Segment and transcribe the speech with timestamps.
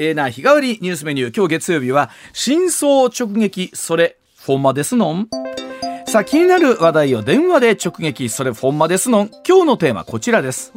[0.00, 1.36] えー、な日替わりニュースメニュー。
[1.36, 5.28] 今日月曜日は真相直撃それフォンマですのん。
[6.06, 9.30] さあ気になる話題を電話で直撃それフォンマですのん。
[9.46, 10.72] 今日のテーマこちらです。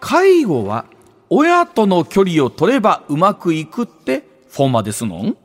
[0.00, 0.86] 介護は
[1.30, 5.36] 親との距離を取ればうまくいくってフォンマですのん。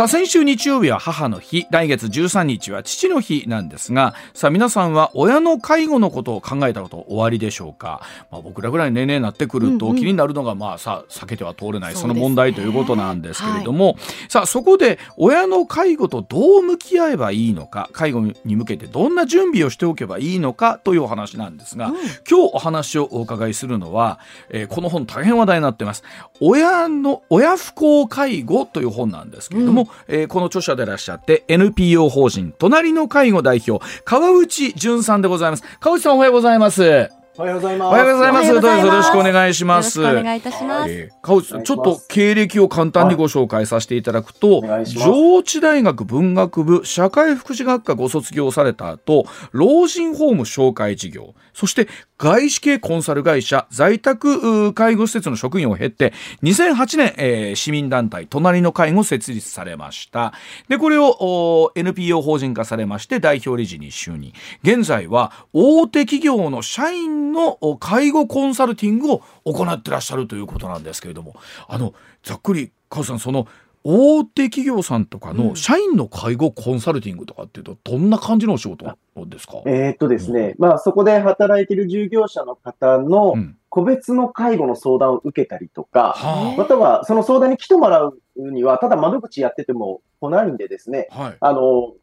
[0.00, 1.66] さあ先週日曜日は母の日。
[1.70, 8.00] 来月13日は父の日なんですがさあ皆さんは親の介護のことを考えたことおありでしょうか、
[8.30, 13.96] まあ、僕らぐらい年齢になってくると気になるのがまあさ避けては通れないその問題ということなんですけれども、はい、
[14.30, 26.04] さあそこで親の介護とどう向き合えばいいのか介護に向けてどんな準備をしておけばいいのかというお話なんですが、うん、今日お話をお伺いするのは、えー、この本大変話題になってます。
[26.40, 37.88] 親の親不孝介護という本なんですけれども、うんえー、この著者でいらっしゃって NPO 法人隣の介護代表川内淳さんでございます川内さんおはようございますおはようございます。
[37.88, 38.52] おはようございます。
[38.52, 40.00] どうぞよろしくお願いします。
[40.00, 40.90] お願いいたします。
[40.90, 51.88] えー、川内さん、ちょっと経歴を簡単にご紹介させていただくと、はい、上智大学文学部社会福祉学科ご卒業された後、老人ホーム紹介事業、そして
[52.20, 60.34] 外資系コンサル会社在宅介護施設の職員を経て2008年、えー、市民団体隣の介護設立されました。
[60.68, 64.34] でこれを NPO 法人化されまして代表理事に就任。
[64.62, 71.36] 現在は大手企業の社員の介護コンサルティングを行ってらっしゃるということなんですけれども。
[71.68, 73.48] あのざっくり川さんその
[73.82, 78.84] 大手企業さんとかの社員の介護コンサルティングとかっていうと、どんな感じのお仕事
[79.26, 83.34] ですか、えー、っとですね、うん、まあそこで働いている従業者の方の
[83.70, 86.14] 個別の介護の相談を受けたりとか、
[86.52, 91.94] うん、またはその相談に来てもらうには、ただ窓口やってても来ないんでですね、はい、あの、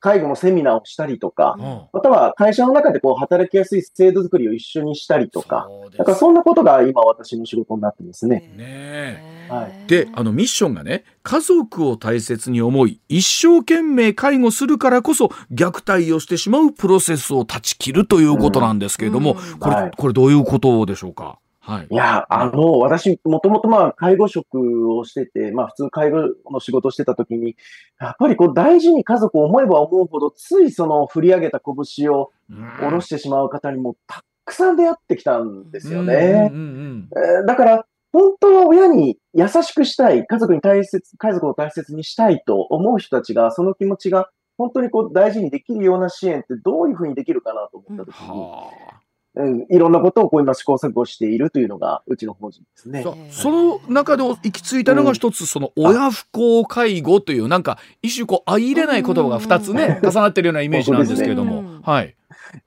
[0.00, 8.52] 介護のセミナーをしたりとか、うん、または会社の中でこう働きやすい制度作りを一緒にしたりとか、だからそんなことが今私の仕事になってますね。
[8.56, 21.38] ねはい、であのミッションがね家族を大切に思い一生懸命介護するからこそ虐待をしてしまうプロセスを断ち切るということなんですけれども、うん、これ、はい、これどういうことでしょうか？
[21.66, 27.56] はい、いや、あの、私、もともとまあ、介護職をしてて、まあ、普通介護の仕事をしてた時に、
[28.00, 32.30] やっぱりこう、大事に家族を思えば思うほど、ついその振り上げた拳を
[32.78, 36.52] 下ろしてしまう方にもたくさん出会ってきたんですよね。
[37.48, 48.46] だから、本当は親に優しくしたい、家族に大切、家族を大切にしたいと思う人たちが、その気持ちが本当にこう大事にできるような支援ってどういうふうにできるかなと思ったときに、うん、
[49.68, 53.04] いろんなことをこう今試行錯誤しているというのがうちの法人ですね。
[53.30, 62.16] その中で行き着いたのが一つ、その親不孝介護というなんか一種こう相入れない言葉が二つね、重なってるようなイメージなんですけれども、ね、はい。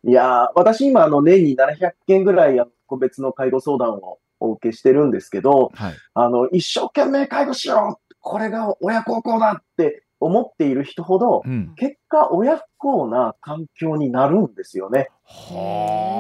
[0.03, 15.09] いや私今あの年に700件ぐらい個別の介護相談をお受けしてるんですけど、はい、あの一生懸命介護しようこれが親孝行だって思っている人ほど、うん、結果親不幸な環境になるんですよね。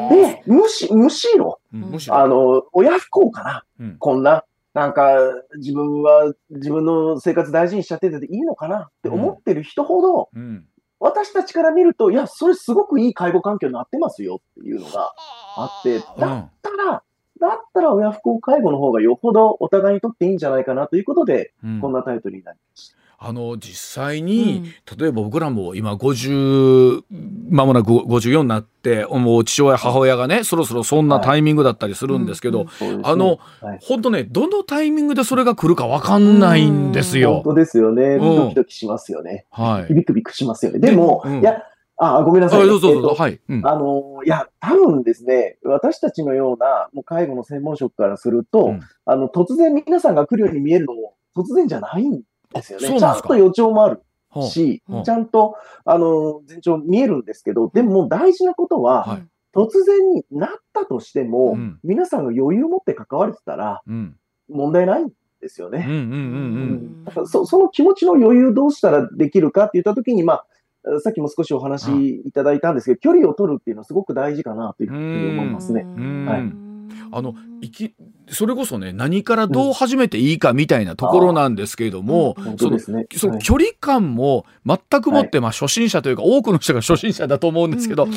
[0.09, 4.43] で、むし、むしろ、うん、あの、親不幸かな、うん、こんな、
[4.73, 5.17] なんか、
[5.57, 8.89] 自分は自分の生活大事にしちゃってていいのかな？
[8.89, 10.29] って思ってる人ほど、
[10.99, 15.13] 私たちから見ると、いや、それすごくいい介護環境になってますよっていうのが
[15.57, 15.79] あ。
[15.79, 17.03] って、だったら、
[17.39, 22.97] だったら親不孝介護の方がよほどお互いにとっていいんじゃないかなということで、こんなタイトルになりました。
[23.21, 27.03] あの実際に、うん、例えば僕らも今50
[27.49, 37.41] まもなく54になってもう父親母親がねそろそろそんなタイミングだったりするんですけど、はいうん、あの、はい、本当ねどのタイミングでそれが来るか分かんないんですよ。
[37.43, 38.17] 本当ですよね。
[38.17, 39.45] ドキドキしますよね。
[39.51, 39.93] はい。
[39.93, 40.79] ビクビクしますよね。
[40.79, 41.63] でも、いや
[42.01, 42.65] あ、ごめんなさい。
[42.65, 43.15] どうぞどうぞ。
[43.17, 43.41] はい。
[43.49, 48.75] あの、いや、多分ですね、私たちのような、もう介護の専門職からすると、
[49.05, 52.21] あの、突然皆さんが来るように見えるのも、突然じゃないん
[52.53, 52.99] ですよね。
[52.99, 54.01] ちゃんと予兆もある
[54.41, 55.55] し、ちゃんと、
[55.85, 59.23] あの、前兆見えるんですけど、でも大事なことは、はい、
[59.53, 63.81] 突然になったとしても、うん、皆さんが余裕を持って関われてたら、
[64.47, 65.09] 問題ないん
[65.41, 65.85] ですよね。
[67.25, 70.45] その気持ちの余裕どうしたらできるかって言ったときに、まあ、
[71.01, 72.31] さっきも少しお話い。
[72.31, 75.83] ただいたんですけど、距離を取るっていうのはすごく大事かなというふうに思いますね。
[75.83, 76.68] はい。
[77.11, 77.93] あのいき
[78.29, 88.07] それこそね何からどう始めていいかみたいなところなんですけれども、うん、その、ね、その距離感も全くもって、まあ初心者というか多くの人が初心者だと思うんですけど、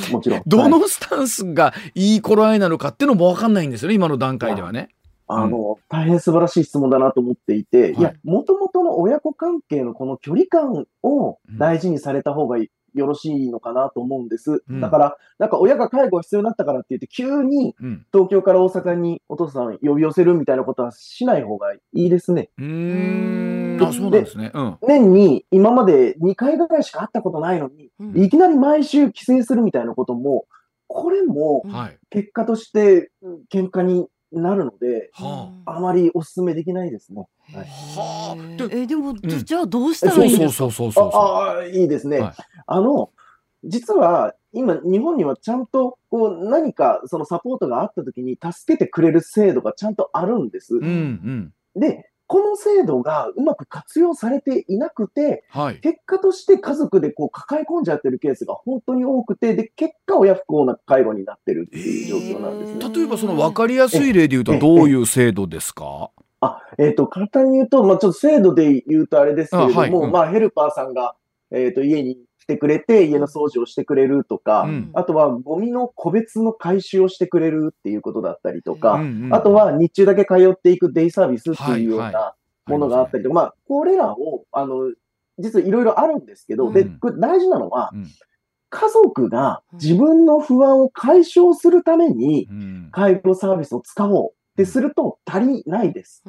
[0.47, 4.91] どのスタンスがいい頃合いなのかっていうのも分かんないんですよね今の段階ではね。
[5.29, 14.63] あの、大変素晴らしい質問だなと思っていて、はい、いや、もともとの親子関係のこの距離感を大事にされた方がよよろしいのかなと思うんです。
[14.69, 17.75] うん、だから、なんか親が介護が必要になったからって言って、急に
[18.13, 22.51] 東京から大阪にお父さん呼び寄せるみたいなことはしない方がいいですね。
[22.59, 23.79] うん。
[23.81, 24.51] あ、そうなんですね。
[24.55, 30.47] うん、年に今まで2回ぐらいしか会ったことないのに、うん、いきなり毎週帰省するみたいなことも、
[30.87, 31.65] これも
[32.11, 33.11] 結果として
[33.51, 37.27] 喧嘩になるので、はあ、あまりお勧めできないですね。
[37.55, 40.53] はい、はあ、えでも、うん、じゃあどうしたらいいですか？
[40.53, 42.21] そうそうそうそうああ、いいですね。
[42.21, 42.35] はい、
[42.67, 43.11] あの、
[43.65, 50.75] 実は今、日本にはちゃんとこう何かそのサポートがあったときに助けてくれる制度がちゃんとあるんです。
[50.77, 62.79] うんうん、で、この制度がうまく活用されていなくて、はい、結果として家族でこう抱え込んじゃってるケースが本当に多くて、で、結果親不幸な介護になってるっていう状況なんですね。
[62.81, 66.11] えー、例えばその分かりやすい例で言うとどういう制度ですか？
[66.41, 71.15] あ、えっ、ー、と、簡単に言うと、まあちょっと制度で言うとあれですけれども、はいうん、まあヘルパーさんが、
[71.51, 82.71] えっ、ー、と、家に来てくれて、家の掃除をしてくれるとか、うん、あとはゴミの個別の回収をしてくれるっていうことだったりとか、うんうん、あとは日中だけ通っていくデイサービスっていうような、はいはい。
[82.71, 84.93] ものがあったりとか、まあ、これらを、あの、
[85.39, 86.85] 実はいろいろあるんですけど、で、
[87.19, 87.93] 大事なのは、
[88.71, 92.49] 家族が自分の不安を解消するために、
[92.93, 96.23] 介護サービスを使おうってすると足りないです。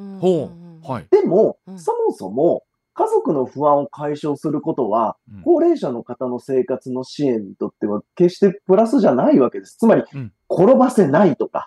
[1.10, 9.76] でも、そもそも、家族の不安を解消することは、高齢者の方の生活の支援にとっては決してプラスじゃないわけです。
[9.76, 10.02] つまり、
[10.48, 11.66] 転ばせないとか、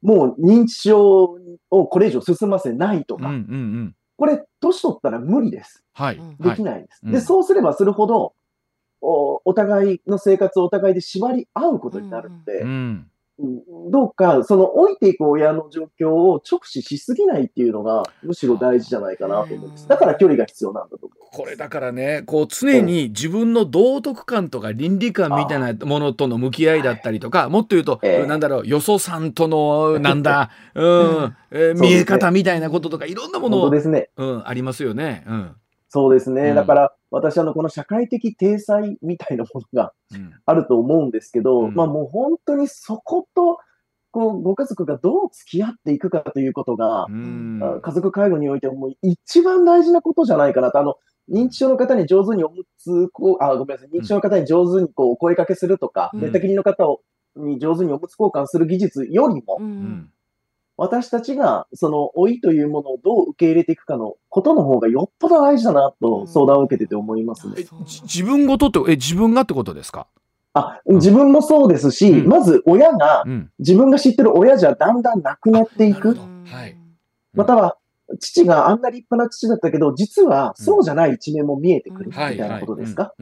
[0.00, 1.38] もう認知症
[1.70, 5.82] をこれ以上進ませないとか、うんうんうん、これ、年取ったら無理です。
[5.92, 6.20] はい。
[6.38, 7.00] できないです。
[7.04, 8.34] はい、で、そうすればするほど、
[9.00, 13.10] おお互いの生活をお互いで縛り合うことになるんで、うん、
[13.90, 19.88] どうか、その老いていく親の状況を直視しすぎないっていうのが、むしろ大事じゃないかなと思うんです。
[19.88, 21.08] だから距離が必要なんだと。
[21.08, 35.24] これだからね、こう常に自分の道徳感とか倫理観みたいなものとの向き合いだったりとか、もっと言うと、えー、なんだろう、よそさんとの、なんだ、 うん、えー、見え方みたいなこととか、いろんなもの、ですね、うん、ありますよね。
[35.26, 35.56] うん。
[35.94, 36.48] そうですね。
[36.48, 39.92] うん、だから、私、あの、この社会的体裁みたいなものが
[40.44, 43.58] あると思うんですけど、うん、まあもう本当にそこと、
[44.10, 50.80] こう、ご家族がどう付き合っていくかということが、家族介護においても一番大事なことじゃないかなと。
[50.80, 50.96] あの、
[51.30, 53.96] 認知症の方に上手におむつ、こう、あ、ごめんなさい。
[53.96, 57.02] 認知症の方に上手にこう、お声かけするとか、寝たきりの方を、
[57.36, 60.10] に上手におむつ交換する技術よりも、うん
[60.76, 67.54] 私たちが、その老いというものをどう受け入れていくかのことの方がよっぽど大事だなと相談を受けてて思いますね。
[68.02, 70.08] 自分ごとって、え、自分がってことですか？
[70.52, 76.16] あ、自分もそうですし、うん、まず親が、うん、自分が知ってる親じゃだんだんなくなっていく。
[76.46, 76.76] はい。
[77.34, 77.76] または、
[78.20, 83.14] 父があんな立派な父だったけど、実はそうじゃない一面も見えてくるみたいなことですか？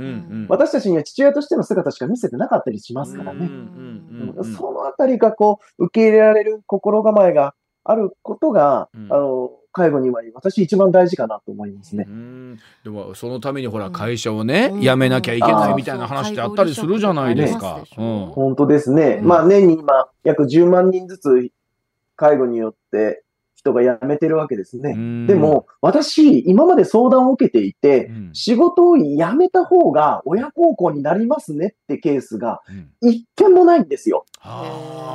[0.48, 3.50] 私たちには父親としての姿しか見せてなかったりしますからね。
[4.56, 12.06] そのあたりがこう、受け入れられる心構えがあることが、うん、あの、介護には私一番大事かなと思いますね。
[12.84, 17.82] でもそのためにほら会社をね、うん、辞めなきゃいけないみたいな話ってあったりするじゃないですか。
[17.96, 19.20] うん、本当ですね。
[19.22, 21.50] まあ年に今約10万人ずつ
[22.16, 23.24] 介護によって
[23.62, 24.94] 人が辞めてるわけですね。
[25.26, 29.06] でも、私、今まで相談を受けていて、うん、仕事を辞
[29.36, 32.60] めた方が親孝行になりますねってケースが、
[33.00, 34.26] 一件もないんですよ。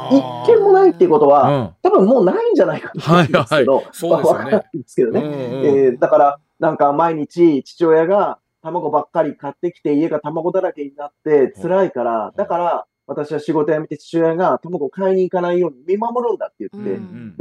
[0.09, 4.23] 一件もないっていうことは、うん、多分もうないんじゃないかと思うんですけど、はいはい、そうですよね。
[4.23, 5.19] わかんないんですけどね。
[5.19, 16.89] うんうん、えー、だから、なんか毎日父親が卵ばっかり買ってきて家が卵だらけになって辛いから、だから、私は仕事辞めて父親が卵を買いに行かないように見守るんだって言って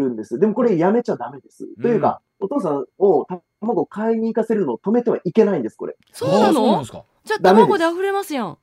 [0.01, 0.35] るんです。
[0.35, 0.37] うん。
[0.37, 1.65] うん、でもこれやめちゃダメです。
[1.65, 3.27] うん、というか、お父さんを
[3.61, 5.97] 卵を買いに行かせるのを止めてはいけないんです、これ。
[6.13, 6.85] そうなの？
[6.85, 8.59] じゃあ卵で溢れますやん。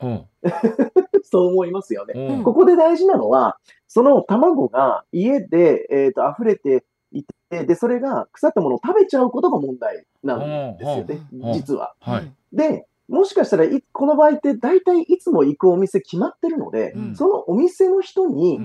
[1.22, 3.58] そう思いますよね、うん、ここで大事なのは、
[3.88, 11.20] その卵が家で、えーと、溢れていて、で、それが腐ったものを食べちゃうことが問題なんですよね、
[11.54, 11.94] 実は。
[12.00, 18.58] はい、で、もしかしたらい、この場合って大体いつも行くお店決まってるので、うん、そのお店の人に、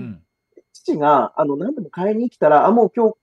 [0.72, 3.14] 父が、あの、何でも買いに来たら、あ、もう今日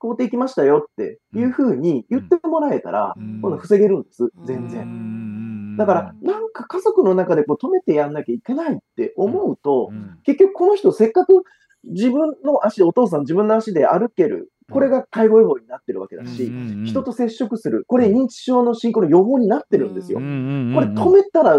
[0.00, 5.76] 買うてきましたよっていうふうに言ってもらえたら、今度防げるんです、全然。
[5.76, 9.90] だから、なんか家族の中でこう止めてやんなきゃいけないって思うと、
[10.24, 11.44] 結局この人せっかく
[11.84, 16.52] 自分の足で、お父さん自分の足で歩けるこれが介護予防になってるわけだし、
[16.84, 20.18] 人と接触する、これ認知症の進行の予防になってるんですよ。
[20.18, 21.56] これ止めたら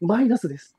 [0.00, 0.74] マイナスです。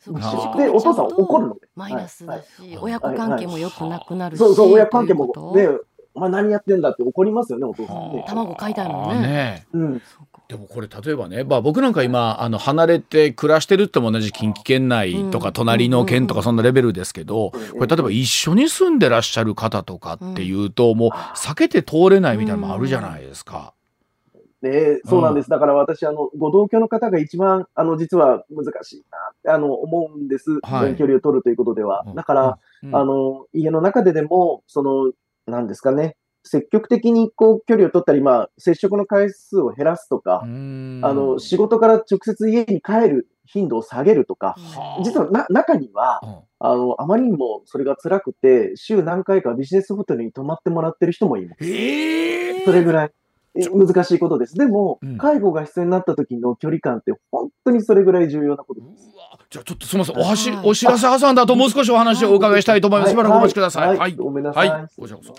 [0.58, 1.68] で、お父さん怒るので。
[1.76, 4.40] マイナスだし、親子関係もよくなくなるし。
[4.40, 5.70] そうそう、親関係もね、
[6.14, 8.26] お前何やってんだって怒りますよね、お父さんね。
[8.28, 9.66] 卵買いたいもんね。
[9.74, 10.02] うん。
[10.48, 23.74] でもこれ例えばね、まあ、僕なんか今あの離れて暮らしてるっても同じ近畿圏内とか隣の県とかそんなレベルですけど、これ例えば一緒に住んでらっしゃる方とかっていうともう避けて通れないみたいなのもあるじゃないですか。
[24.62, 25.50] ね、そうなんです。
[25.50, 30.60] だから私、あの、ご同居の方が一番、あの、実は難しいなって、あの、思うんです。
[30.64, 32.06] はい、距離を取るということでは。
[32.16, 35.12] だから、うん、あの、家の中ででも、その、
[35.48, 44.56] なんですかね、積極的にこう距離を取ったり、まあ、接触の回数を減らすとか、あの仕事から直接家に帰る頻度を下げるとか、
[45.04, 46.22] 実はな中には、
[46.60, 51.64] あの、あまりにもそれが辛くて、週何回かビジネスホテルに泊まってもらってる人もいます。
[52.66, 53.12] それぐらい。
[53.56, 54.56] 難しいことです。
[54.56, 59.08] でも、うん、介護が必要になった時の距離感って本当にそれぐらい重要なことです。
[59.52, 60.18] じゃあちょっとすみません。
[60.18, 63.12] おはし、お知らせ挟んだともう少しお話をお伺いしたいと思います。
[63.12, 63.88] しばらくお待ちください。
[63.90, 63.98] はい。
[64.00, 64.70] はい、ごめんなさい。
[64.70, 64.88] はい。
[64.98, 65.36] こちらこそ。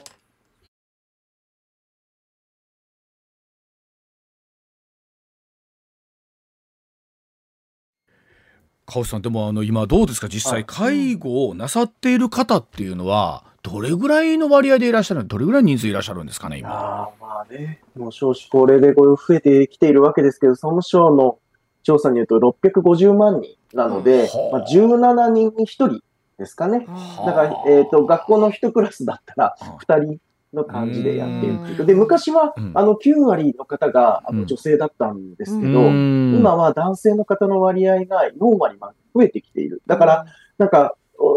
[8.86, 10.28] 川内さんでもあの今どうですか？
[10.28, 16.70] 実際介護をなさっている方っていうのはどれぐらいの割合でいらっしゃるどれぐらい人数いらっしゃるんですかね今？
[16.70, 17.80] あまあね。
[17.96, 21.38] もう少子高齢で増えてきているわけですけど総務省の
[21.82, 26.00] 調査によると650万人なので、まあ、17人に1人
[26.38, 26.86] ですかね。
[27.24, 30.18] だから、えっ、ー、と、学校の1クラスだったら2人
[30.54, 31.86] の感じでやっているっていう。
[31.86, 39.82] で、昔は、あの、9割の方が、あの、女性だったんですけど、今は男性の方の割合が4割まで増えてきている。
[39.86, 40.26] だから、
[40.58, 40.94] なんか、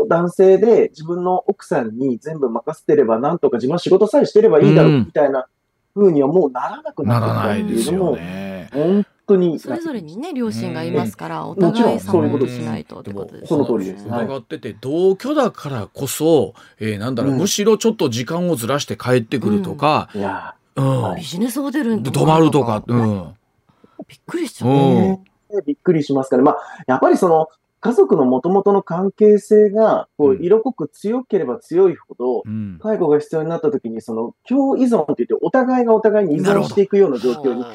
[0.09, 5.47] 男性で自分の奥さんに全部任せてれば、なんとか自分は仕事さえしてればいいだろうみたいな
[5.95, 8.17] 風にはもうならなくなってきたっていうのも、
[8.71, 9.59] 本当に。
[9.59, 14.05] それぞれにね、両親がいますから、お互いサポートしないとってことですその通りです。
[14.05, 23.33] 伺ってて、同居だからこそ、えー、なんだろう、むしろちょっと時間をずらして帰ってくるとか、いや、うん、ビジネスホテルに泊まるとか、うん。
[24.07, 24.69] びっくりしちゃう。
[24.69, 25.21] ね。
[25.65, 26.57] びっくりしますから、まあ、
[26.87, 27.47] やっぱりその、
[27.79, 37.65] 家族のもともとの関係性が、こう、色濃く強ければ強いほど、うん、介護が必要になった時に、その、共依存って言って、お互いがお互いに依存していくような状況に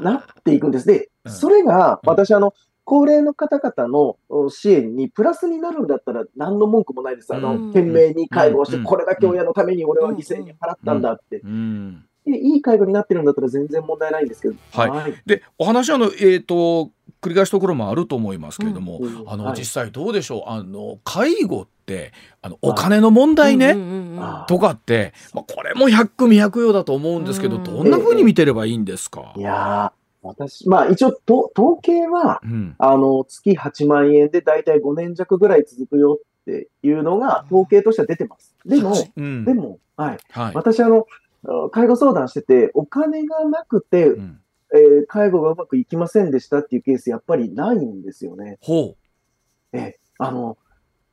[0.00, 0.86] なっていくんです。
[0.86, 2.54] で、それが、私、あの、
[2.84, 4.16] 高齢の方々の
[4.50, 7.32] 支援にプラスになるんだったら何の文句もないです。
[7.32, 11.40] あの、懸命に介護をして、これだけ親のために俺は犠牲に払ったんだって。
[12.26, 14.54] いい介護になってるんだったら全然問題ないんですけど。
[14.72, 14.90] はい。
[14.90, 19.20] はい、で、お話はあの、えっ、ー、と、繰り返すところもあると思いますけれども、うん。
[19.22, 20.50] うん、あの、はい、実際どうでしょう？
[20.50, 22.12] あの、介護って、
[22.42, 23.74] あの、お金の問題ね、
[24.46, 38.54] とかって、まあ、これも百組百用だと思うんですけど、どんなふうに見てればいいんですか、いや私、まあ一応と、統計は、うん、あの、月8万円でだいたい5年弱ぐらい続くよっていうのが統計としては出てます。
[38.64, 40.18] でも、うん、でも、はい。
[40.30, 41.06] はい、私、あの、
[41.70, 44.40] 介護相談してて、お金がなくて、うん、
[44.74, 48.58] えー、介護がうまくいきませんでしたっていうケース、やっぱりないんですよね。
[48.60, 49.76] ほう。
[49.76, 50.56] えあの、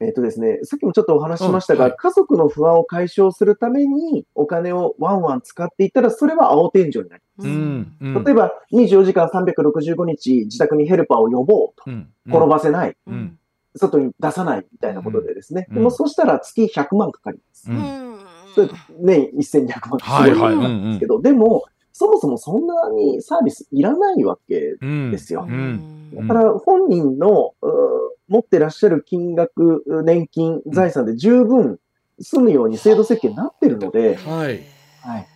[0.02, 7.48] えっ、ー、とですね、さっきもちょっとお話ししましたが、うんはい、家族の不安を解消するためにお金をワンワン使っていったら、それは青天井になります。
[7.48, 11.84] うんうん、例えば、24時間365日自宅にヘルパーを呼ぼうと。
[11.88, 11.94] うん
[12.28, 13.38] うん、転ばせない、うん、
[13.76, 15.68] 外に出さないみたいなことでですね。
[15.70, 17.70] でも、そしたら月100万かかります。
[19.00, 25.48] 年1200万すごいんですけど、でも、そもそもそんなにサービスいらないわけですよ。
[26.14, 27.54] だから本人の
[28.28, 31.80] 持ってらっしゃる金額、年金、財産で十分
[32.22, 34.62] 済むように制度設計になってるので、はい。
[35.02, 35.28] はい。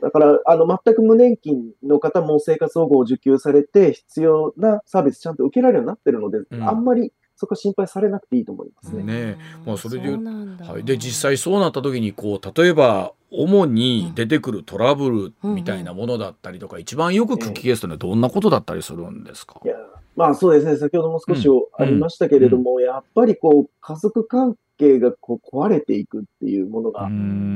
[0.00, 9.02] だから、あの、全く無年金の方も生活保護を受給されて、必要なサービスちゃんと受けられるようになってるので、うん、あんまりそこは心配されなくていいと思いますね。
[9.02, 19.74] ねまあ、それではい、で実際そうなった時にこう例えば主に出てくるトラブルみたいなものだったりとか、うん、一番よく聞きケースというのはどんなことだったりするんですか、いや
[20.16, 20.76] まあそうですね。
[20.76, 27.08] 先ほども少しありましたけれども、うん、やっぱりこう家族関係がこう壊れていくっていうものが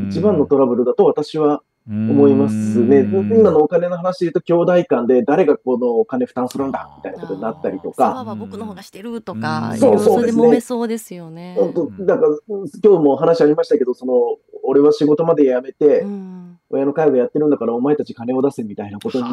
[0.08, 2.54] 一番のトラブルだと私は思います
[2.84, 3.00] ね。
[3.00, 8.10] 今のお金の話で言うと、兄弟間で誰がこのお金負担するんだみたいなことになったりとか。
[8.24, 11.56] は僕の方がしてるとか、そうそれで揉めそうですよね。
[12.00, 14.12] だから、今日も話ありましたけど、その、
[14.64, 16.04] 俺は仕事まで辞めて、
[16.68, 19.24] 親の介護やってるんだからお前たち金を出せみたいなことに。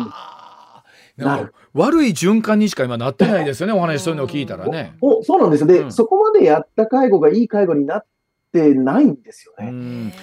[1.17, 4.95] なる悪い循環にしか今なってないですよね、お話そういうのを聞いたらね。
[5.01, 5.67] おそうなんですよ。
[5.67, 8.05] で、うん、そこまでやった介護がいい介護になっ
[8.59, 10.13] てないんですよね。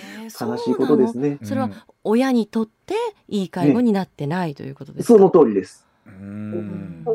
[0.40, 1.38] 悲しいことですね。
[1.42, 1.70] それは
[2.04, 2.94] 親にとって
[3.28, 5.86] いい介護になってないということですか、その通りです。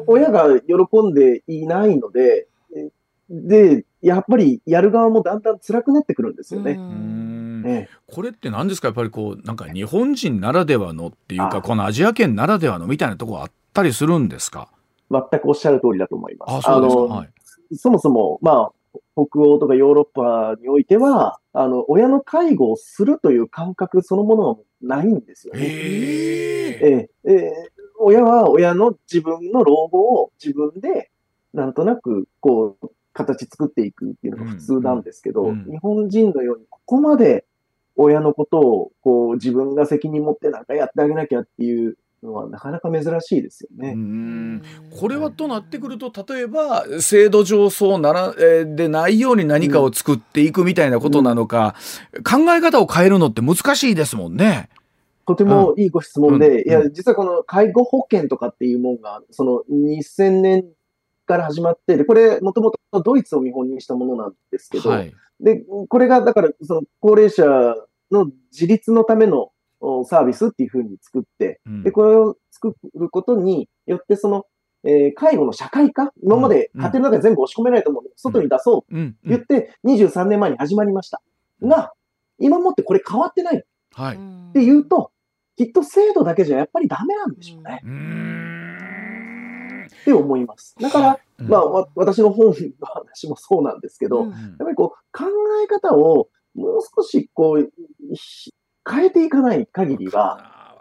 [0.08, 0.76] 親が喜
[1.10, 2.48] んでいないので、
[3.30, 6.76] で、やっぱりやる側もだんだん辛くなってくるんですよね。
[6.78, 8.88] ねこれって何ですか？
[8.90, 14.70] やっぱりこうなんか日本人ならではのっていうかこのアジア圏ならではのみたいなところあっったりするんですか
[15.12, 16.68] 全くおっしゃる通りだと思います。
[16.68, 17.30] あそうですか、はい、
[17.78, 18.72] そもそも、まあ、
[19.16, 25.60] 北欧とかヨーロッパにおいては、あの、親の介護をするという感覚そのものはないんですよね。
[25.62, 27.52] えー、えー、
[28.00, 31.10] 親は親の自分の老後を自分で、
[31.54, 37.46] なんとなく、こう、形作っていくっていうのが普通なんですけど、うんうん、日本人のようにここまで
[37.96, 44.62] 親のことを、こう、自分が責任持ってなんかやってあげなきゃっていうのはなかなか珍しいですよね。
[45.00, 51.76] これはとなってくると例えば制度上そうなら、えでないように何かを作っていくみたいなことなのか、
[52.14, 54.70] うん、考え方を変えるのって難しいですもんね。
[55.28, 60.66] とてもいいご質問で、うん、いや、実はこの介護保険とかっていうもんが、その2000年
[61.26, 67.44] から始まって、で、これ、もともとドイツを見本にしたものなんですけど、はい、で、これが、だから、その高齢者
[68.10, 69.52] の自立のための
[70.06, 74.46] サービスっていうふうに作って、うん、で、これを作ることによって、その、
[74.84, 81.22] えー、介護の社会化今まで家庭の中で全部押し込めないと思うので、外に出そうと言って、23年前に始まりました。
[81.62, 81.94] が、
[82.40, 83.64] 今もってこれ変わってない。
[83.94, 84.16] はい。
[84.16, 84.20] っ
[84.54, 85.12] ていうと、
[85.58, 87.82] きっと制度だけじゃやっぱりダメなんでしょうね。
[89.88, 90.76] って思います。
[90.80, 95.26] だから、まあ、私の本の話もそうなんですけど、やっぱりこう、考
[95.64, 97.72] え方をもう少しこう、
[98.90, 100.78] 変えていかない限りは、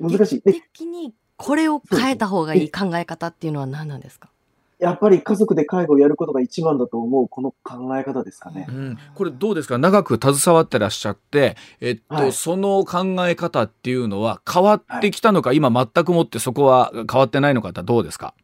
[0.00, 0.42] 難しい。
[0.42, 4.30] 的にこれを変えた方がいい考え方っていうのは何なんですか？
[4.78, 8.66] やっぱり家族で介護をやることが一番だと思うこの考え方ですかね。
[8.68, 9.76] うん、これどうですか？
[9.76, 18.34] 長く携わってらっしゃって、えっと、はい、その考え方っていうのは変わってきたのか、はい、今全くもってそこは変わってないのかどうですか？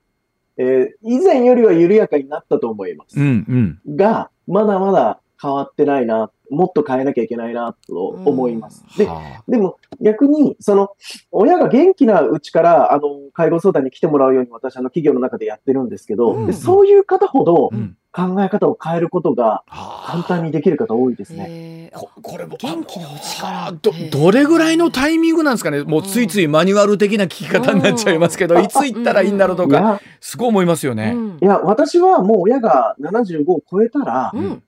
[0.57, 3.19] えー、以前よりは緩やかになったと思います。
[3.19, 8.85] うんうん、が、まだまだ変わってないなもっと変えなきゃいけないなと思います。
[8.99, 9.09] で、
[9.49, 10.91] でも逆に、その、
[11.33, 16.47] 親が元気なうちから、あの、介護相談に来てもらうように私、あの、企業の中でやってるんですけど、うん。
[16.47, 17.71] でそういう方ほど、
[18.13, 19.65] 考え方を変えることが
[20.07, 21.91] 簡単にできる方多いですね。
[21.93, 23.73] ここれも元気なうちから。
[23.73, 25.83] どどれぐらいのタイミングなんですかね？
[25.83, 31.17] もうついついマニュアル的な聞き方になっちゃいますけど、いつ行ったらいいんだろうとか、すごい思いますよね。
[31.43, 34.63] いや、私はもう親が75を超えたら、うん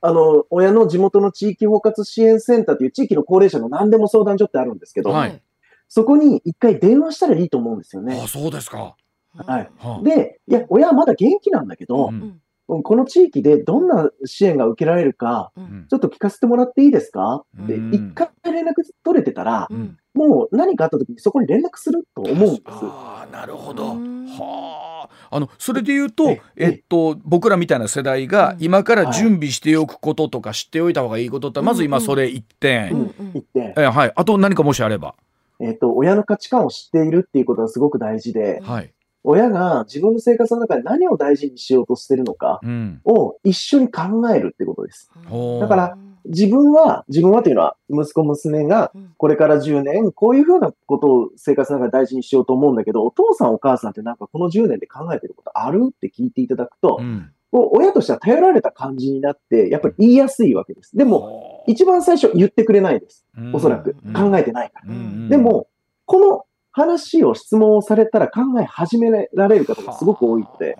[0.00, 5.42] あの、親の地元の地域包括支援センターという地域の高齢者の何でも相談所ってあるんですけど、はい、
[5.88, 8.20] そこに一回電話したらいいと思うんですよね。
[8.22, 8.96] あ、そうですか。
[9.34, 9.70] はい。
[9.78, 22.62] はあ、で、いや、親はまだ元気なんだけど、うんこの地域でどんな支援が受けられるか、うん、ちょっと聞かせてもらっていいですか、うん、って、一回連絡取れてたら、うん、もう何かあった時にそこに連絡すると思うんです。
[22.66, 23.86] ああ、なるほど。
[23.86, 25.08] はあ。
[25.30, 32.90] あの、それで言うと、えっと、僕らみたいな世代が今から準備しておくこととか知っておいた方がいいことって、まず今それ1点。
[32.92, 33.74] 1点。
[33.76, 34.12] えはい。
[34.14, 35.14] あと何かもしあれば。
[35.60, 38.92] えっと、親の価値観を知っているっていうことはすごく大事で、はい。
[39.24, 42.60] 親が自分の生活の中で何を大事にしようとしてるのか
[43.04, 45.10] を一緒に考えるってことです。
[45.30, 60.96] うん、だから、自分は、自分はというのは、息子娘がこれから10年、こういうふうなことを生活の中で大事にしようと思うんだけど、お父さんお母さんってなんかこの10年で考えてることあるって聞いていただくと、うん、親としては頼られた感じになって、やっぱり言いやすいわけです。
[60.96, 63.24] でも、一番最初言ってくれないです。
[63.54, 63.94] おそらく。
[64.14, 65.28] 考えてないから。
[65.28, 65.66] でも、
[66.04, 66.44] この
[66.78, 70.76] 話を質問をされたら考え始められる方がすごく多いので、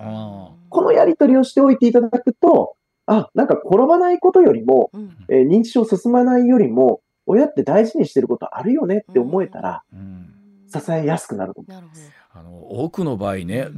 [0.68, 10.34] このやり取りをしておいていただくと、あ、なんか転ばないことよりも、うん、えー、認知症進まないよりも、親って大事にしてることあるよねって思えたら、うん、
[10.70, 12.12] 支えやすくなると思います。
[12.38, 12.50] あの
[12.84, 13.68] 多くの場合ね、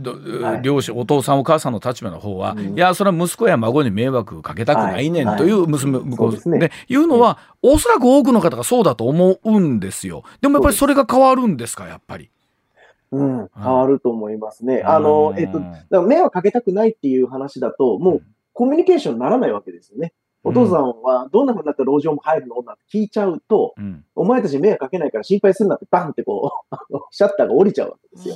[0.43, 6.71] はい、両親お父さんお母さんの立場の方は、うん、いやそれは息子や孫に迷惑かけたくないねんという娘、はい、向こうですね。
[6.89, 10.25] いうのは、おそらく多くの方がそうだと思うんですよ。
[10.41, 12.31] でもやっぱりそれが変わるんですかやっぱり？
[13.13, 14.83] うん、変わると思いますね。
[14.85, 15.49] あの、えっ
[15.91, 20.13] と、迷惑かけたくないっていう話だと、もうコミュニケーションにならないわけですよね。
[20.43, 22.63] お父さんはどんな風になったら老人も入るの？
[22.63, 28.35] なんて聞いちゃうと、うん、お前たち迷惑かけないから心配するなってバンってこう、 シャッターが降りちゃうわけですよ。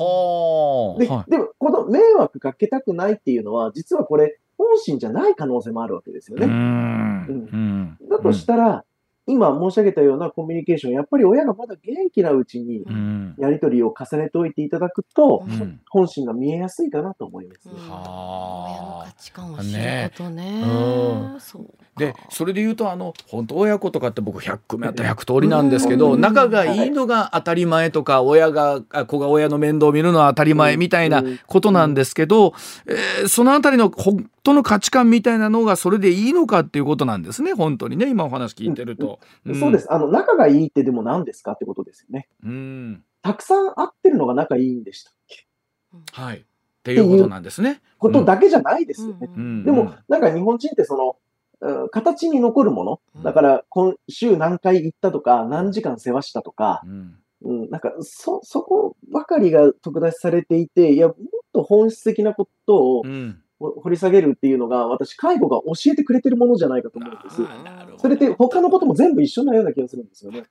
[0.98, 6.46] で、はい、でも、この迷惑かけたくないっていうのは、実はこれ、本心じゃない可能性もあるわけですよね。
[6.46, 8.84] うん、だとしたら、
[9.26, 12.84] 今申し上げたようなコミュニケーション、やっぱり親がまだ元気なうちに
[13.38, 17.74] やり取りを重ねておいていただくと、うん、本心が見えやすいかなと思います、ね。
[17.74, 20.60] うん、親の価値観を知ることね。
[20.60, 21.40] ねうん、
[21.96, 32.54] でそれで言うとあの本当親子とかって僕100組あったら100通りなんですけど、仲がいいのが当たり前とか親が子が親の面倒を見るのは当たり前みたいなことなんですけど、
[32.86, 39.20] えー、そのあたりの本当の価値観みたいなのがそれでいいのかっていうことなんですね本当にね今お話聞いてると。
[39.60, 39.92] そうです。
[39.92, 42.28] あの、仲がいいってでも何ですかってことですよね。
[42.44, 43.04] うん。
[43.22, 45.46] たくさん会ってるるのが仲いいんでしたっけ？
[46.12, 46.38] はい。
[46.38, 46.42] っ
[46.82, 47.80] ていうことなんですね。
[47.98, 49.30] ことだけじゃないですよね。
[49.34, 51.16] うんでも、なんか日本人ってその、
[51.64, 53.00] うん形に残るもの。
[53.22, 61.16] だから、今週何回行ったとか、何時間世話したとか、うんうん、なんか、そ、そこばかりが特出しされていて、いや、もっ
[61.52, 63.02] と本質的なことを
[63.58, 67.42] 掘り下げるっていうのが、私、介護が教えてくれてるものじゃないかと思うんです。
[67.98, 70.44] それって他のことも全部一緒なような気がするんですよね。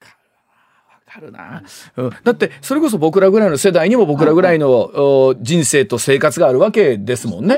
[1.15, 1.63] わかるな、
[1.97, 7.57] うん、だってそれこそ僕らぐらいの世代にも僕らぐらいの、お人生と生活があるわけですもんね。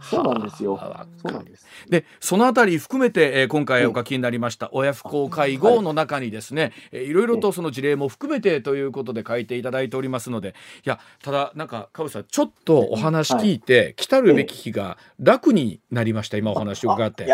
[0.00, 1.06] そうなんですよはあ。
[1.22, 1.66] そうなんです。
[1.88, 17.26] でそのあたり含めて、えー今回お書きになりました親不孝介護の中にですね、えーいろいろとその事例も含めてということで書いていただいておりますのでいやただなんか川内さんちょっとお話聞いて、来たるべき日が楽になりました今お話を伺って。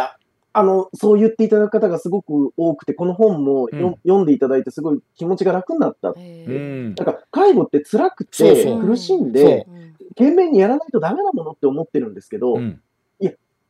[0.52, 3.94] あの、そう言っていただく方がすごく多くて、この本もよ、うん。
[4.02, 6.12] 読んでいただいてすごい気持ちが楽になった。
[6.12, 9.70] なんか、介護って辛くて苦しんそで、う。
[9.72, 12.80] ん懸命にやらないとダメなものって思ってるんですけど、うん。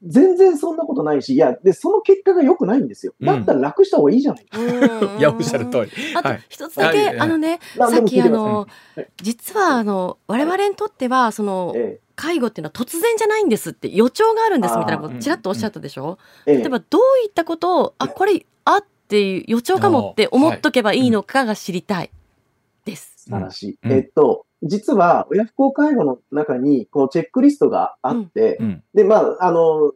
[0.04, 3.14] 全然そんなことないし、いや、で、その結果が良くないんですよ。
[3.18, 3.26] うん。
[3.26, 4.44] だったら楽した方がいいじゃない。
[4.46, 4.58] か。
[5.18, 5.90] いやおっしゃる通り。
[6.14, 6.40] あとはい。
[6.48, 7.06] 一つだけ、はい。
[7.06, 8.28] はいあのね、何さっでも聞いさい。
[8.28, 16.18] きあのはい、実はあの我々にとってはそのえ介護っていうのは突然じゃないんですって予兆があるんですみたいなことちらっとおっしゃったでしょ？
[16.46, 16.58] えええ。
[16.58, 22.10] 例えばどういったことをあこれあっていう予兆かもって思っとけばいいのかが知りたい
[22.84, 23.14] です。
[23.24, 23.78] 素晴らしい。
[23.84, 23.92] うん。
[23.92, 28.82] えっと、実は、親不孝介護の中に、こう、チェックリストがあって、うん。
[28.94, 29.92] で、まあ、あの、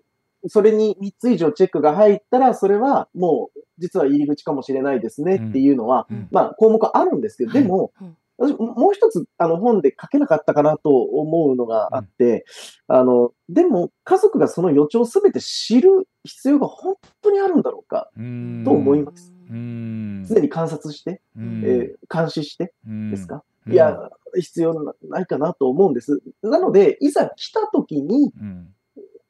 [0.47, 6.29] それに3つ以上チェックが入ったら、それはもう、実は入り口かもしれないですねっていうのは、うん。
[6.31, 12.45] まあ、項目あるんですけど、でも、うん私もう一つ、あの、本で書けなかったかなと思うのがあって、
[12.89, 18.63] あの、でも、家族がその予兆をすべて知る必要が本当にあるんだろうか、うん。
[18.65, 19.33] と思います。
[19.51, 20.25] うん。
[20.29, 21.63] 常に観察して、うん。
[21.65, 22.73] えー監視して
[23.11, 23.73] ですか、うん。
[23.73, 26.21] いや、必要なないかなと思うんです。
[26.43, 28.75] なので、いざ来た時に、うん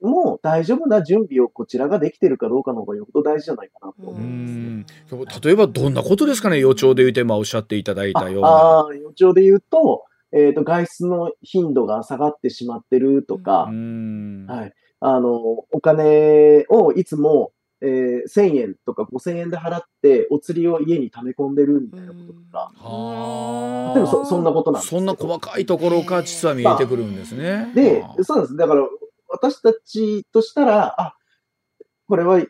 [0.03, 5.23] もう大丈夫な準備をこちらができてるかどうかの方がよほど大事じゃないかなとう思うんですね。
[5.23, 8.49] ん例えばどんなことですかね予兆で言うて今おっしゃっていただいたような。
[8.49, 14.73] ああー、予兆で言うと、えっ、と、外出の頻度が下がってしまってるとか、うんはい。
[15.01, 27.73] あの、お金をいつも、えー1000円とか5000円で払って、お釣りを家に溜め込んでるみたいなこととか、はあでもそそんなことなんですそんな細かいところから実は見えてくるんですね。
[27.75, 28.57] であ、そうなんです。
[28.57, 28.87] だから、
[29.33, 31.17] 私たちとしたら、あ、
[32.09, 32.49] これはい、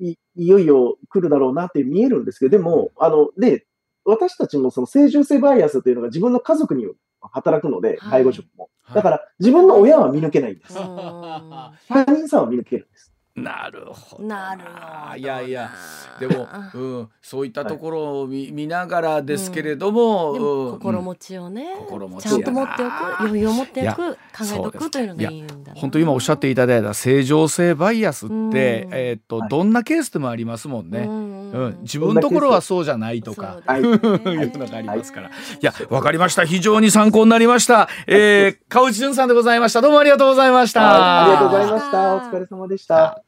[0.00, 3.66] いいよいよ来るだろうなって見えるんですけど、でも、あの、で、
[4.04, 6.86] 私たちもその正常性バイアスというのが自分の家族に
[7.20, 8.64] 働くので、はい介護職も。
[8.82, 10.78] はいだから、自分の親は見抜けないんです。
[10.78, 13.12] うん他人さんは見抜けるんです。
[13.42, 14.24] なるほど。
[14.24, 15.16] なるほど。
[15.16, 15.70] いやいや、
[16.20, 31.00] でも、うん、そういったところを見,、見ながらですけれども、でもうん心持ちをね、心持ちちゃんと持っておく余裕を持っておく考えておくというのがいいんだな本当今おっしゃっていただいた正常性バイアスって、うんえーっとはいどんなケースでもありますもんね。
[31.00, 33.60] うんうん、自分のところはそうじゃないとか。
[33.66, 35.28] はいいうのがありますから。
[35.28, 36.44] いや、わかりました。
[36.44, 37.88] 非常に参考になりました。
[38.06, 39.80] えー、川内淳さんでございました。
[39.80, 40.80] どうもありがとうございました。
[40.80, 42.16] はいありがとうございました。
[42.16, 43.27] お疲れ様でした。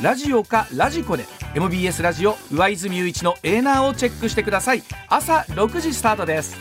[0.00, 1.24] ラジオかラジコで
[1.56, 4.82] MBS ラジオ上泉雄一のエーナーをチェックしてください。
[5.08, 6.56] 朝6時スタートです。